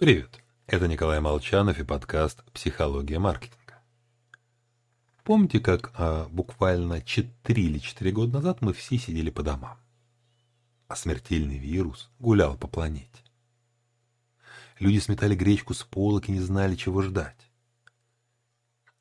Привет, 0.00 0.40
это 0.66 0.88
Николай 0.88 1.20
Молчанов 1.20 1.78
и 1.78 1.84
подкаст 1.84 2.42
«Психология 2.54 3.18
маркетинга». 3.18 3.82
Помните, 5.24 5.60
как 5.60 5.92
а, 5.92 6.26
буквально 6.30 7.02
4 7.02 7.62
или 7.62 7.76
4 7.76 8.10
года 8.10 8.32
назад 8.38 8.62
мы 8.62 8.72
все 8.72 8.96
сидели 8.96 9.28
по 9.28 9.42
домам, 9.42 9.76
а 10.88 10.96
смертельный 10.96 11.58
вирус 11.58 12.10
гулял 12.18 12.56
по 12.56 12.66
планете? 12.66 13.22
Люди 14.78 15.00
сметали 15.00 15.34
гречку 15.34 15.74
с 15.74 15.82
полок 15.82 16.30
и 16.30 16.32
не 16.32 16.40
знали, 16.40 16.76
чего 16.76 17.02
ждать. 17.02 17.50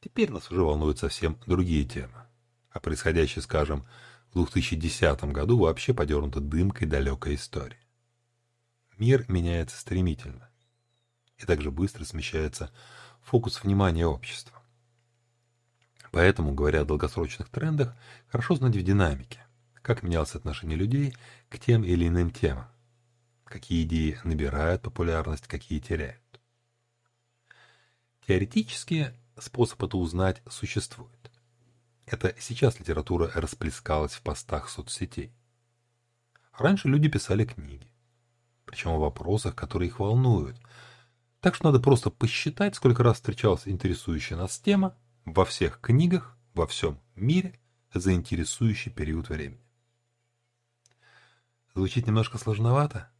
Теперь 0.00 0.30
нас 0.30 0.50
уже 0.50 0.62
волнуют 0.62 0.98
совсем 0.98 1.38
другие 1.46 1.84
темы, 1.84 2.24
а 2.70 2.80
происходящее, 2.80 3.42
скажем, 3.42 3.86
в 4.30 4.36
2010 4.36 5.24
году 5.24 5.58
вообще 5.58 5.92
подернуто 5.92 6.40
дымкой 6.40 6.88
далекой 6.88 7.34
истории. 7.34 7.86
Мир 8.96 9.26
меняется 9.28 9.76
стремительно 9.76 10.48
и 11.38 11.44
также 11.44 11.70
быстро 11.70 12.04
смещается 12.04 12.70
фокус 13.22 13.62
внимания 13.62 14.06
общества. 14.06 14.62
Поэтому, 16.12 16.54
говоря 16.54 16.82
о 16.82 16.84
долгосрочных 16.84 17.48
трендах, 17.48 17.94
хорошо 18.28 18.54
знать 18.54 18.76
в 18.76 18.82
динамике, 18.82 19.44
как 19.82 20.02
менялось 20.02 20.34
отношение 20.34 20.76
людей 20.76 21.14
к 21.48 21.58
тем 21.58 21.84
или 21.84 22.08
иным 22.08 22.30
темам, 22.30 22.66
какие 23.44 23.82
идеи 23.82 24.18
набирают 24.24 24.82
популярность, 24.82 25.46
какие 25.46 25.78
теряют. 25.78 26.22
Теоретически 28.26 29.12
способ 29.38 29.82
это 29.82 29.96
узнать 29.98 30.42
существует. 30.48 31.30
Это 32.06 32.34
сейчас 32.38 32.78
литература 32.78 33.30
расплескалась 33.34 34.14
в 34.14 34.22
постах 34.22 34.68
соцсетей. 34.68 35.32
Раньше 36.52 36.88
люди 36.88 37.08
писали 37.08 37.44
книги, 37.44 37.86
причем 38.64 38.90
о 38.90 38.98
вопросах, 38.98 39.54
которые 39.54 39.88
их 39.88 40.00
волнуют, 40.00 40.56
так 41.46 41.54
что 41.54 41.66
надо 41.66 41.78
просто 41.78 42.10
посчитать, 42.10 42.74
сколько 42.74 43.04
раз 43.04 43.18
встречалась 43.18 43.68
интересующая 43.68 44.36
нас 44.36 44.58
тема 44.58 44.96
во 45.24 45.44
всех 45.44 45.80
книгах, 45.80 46.36
во 46.54 46.66
всем 46.66 46.98
мире 47.14 47.60
за 47.94 48.14
интересующий 48.14 48.90
период 48.90 49.28
времени. 49.28 49.60
Звучит 51.72 52.08
немножко 52.08 52.38
сложновато? 52.38 53.12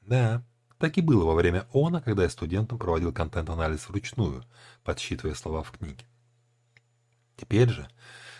Да, 0.00 0.42
так 0.78 0.96
и 0.96 1.02
было 1.02 1.26
во 1.26 1.34
время 1.34 1.68
ОНА, 1.74 2.00
когда 2.00 2.22
я 2.22 2.30
студентам 2.30 2.78
проводил 2.78 3.12
контент-анализ 3.12 3.90
вручную, 3.90 4.46
подсчитывая 4.82 5.34
слова 5.34 5.62
в 5.62 5.70
книге. 5.70 6.06
Теперь 7.36 7.68
же 7.68 7.90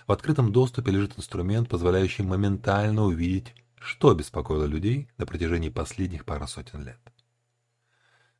в 0.06 0.12
открытом 0.12 0.50
доступе 0.50 0.92
лежит 0.92 1.18
инструмент, 1.18 1.68
позволяющий 1.68 2.22
моментально 2.22 3.02
увидеть, 3.02 3.54
что 3.78 4.14
беспокоило 4.14 4.64
людей 4.64 5.10
на 5.18 5.26
протяжении 5.26 5.68
последних 5.68 6.24
пары 6.24 6.48
сотен 6.48 6.86
лет. 6.86 7.13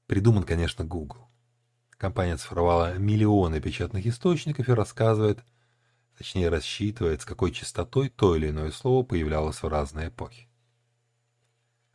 Придуман, 0.06 0.44
конечно, 0.44 0.84
Google. 0.84 1.28
Компания 1.90 2.36
цифровала 2.36 2.98
миллионы 2.98 3.60
печатных 3.60 4.06
источников 4.06 4.68
и 4.68 4.72
рассказывает, 4.72 5.42
точнее 6.18 6.48
рассчитывает, 6.48 7.22
с 7.22 7.24
какой 7.24 7.52
частотой 7.52 8.10
то 8.10 8.36
или 8.36 8.50
иное 8.50 8.70
слово 8.70 9.04
появлялось 9.04 9.62
в 9.62 9.68
разные 9.68 10.08
эпохи. 10.08 10.48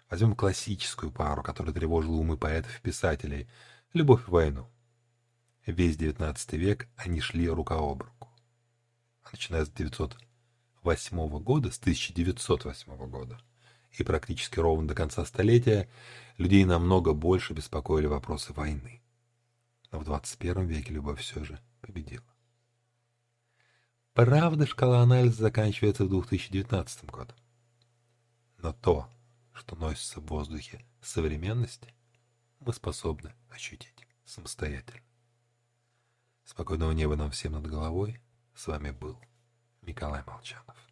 Возьмем 0.10 0.36
классическую 0.36 1.12
пару, 1.12 1.44
которая 1.44 1.74
тревожила 1.74 2.16
умы 2.16 2.38
поэтов 2.38 2.80
и 2.80 2.82
писателей– 2.82 3.48
любовь 3.94 4.28
и 4.28 4.32
войну. 4.32 4.68
Весь 5.66 5.98
XIX 5.98 6.36
век 6.58 6.88
они 6.96 7.22
шли 7.22 7.48
рука 7.50 7.76
об 7.76 8.02
руку. 8.02 8.30
А 9.24 9.30
начиная 9.32 9.66
с 9.66 9.70
908 9.70 11.40
года, 11.44 11.72
с 11.72 11.80
1908 11.80 13.10
года, 13.10 13.40
и 13.92 14.04
практически 14.04 14.60
ровно 14.60 14.88
до 14.88 14.96
конца 14.96 15.26
столетия 15.26 15.90
людей 16.38 16.64
намного 16.66 17.14
больше 17.14 17.54
беспокоили 17.54 18.06
вопросы 18.06 18.54
войны. 18.54 19.02
Но 19.92 20.00
в 20.00 20.04
21 20.06 20.66
веке 20.68 20.94
любовь 20.94 21.20
все 21.20 21.44
же 21.44 21.60
победила. 21.82 22.24
Правда, 24.14 24.66
шкала 24.66 25.02
анализа 25.02 25.44
заканчивается 25.44 26.06
в 26.06 26.10
2019 26.10 27.06
году. 27.06 27.34
Но 28.58 28.74
то, 28.74 29.10
что 29.54 29.76
носится 29.76 30.20
в 30.20 30.26
воздухе 30.26 30.86
современности, 31.02 31.94
мы 32.60 32.74
способны 32.74 33.34
ощутить 33.50 34.08
самостоятельно. 34.26 35.02
Спокойного 36.44 36.92
неба 36.92 37.16
нам 37.16 37.32
всем 37.32 37.54
над 37.54 37.68
головой. 37.68 38.20
С 38.56 38.68
вами 38.68 38.92
был 38.92 39.18
Николай 39.82 40.24
Молчанов. 40.26 40.89